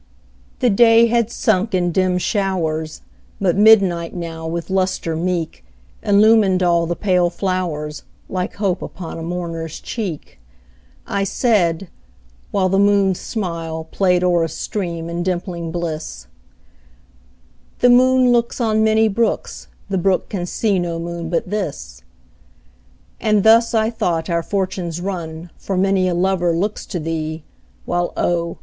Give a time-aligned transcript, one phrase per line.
[0.61, 3.01] The day had sunk in dim showers,
[3.39, 5.63] But midnight now, with lustre meek,
[6.01, 11.87] Illumined all the pale flowers, Like hope upon a mourner's cheek.I said
[12.51, 20.29] (whileThe moon's smilePlay'd o'er a stream, in dimpling bliss),The moon looksOn many brooks, The brook
[20.29, 22.01] can see no moon but this;
[23.19, 27.43] And thus, I thought, our fortunes run, For many a lover looks to thee,
[27.85, 28.57] While oh!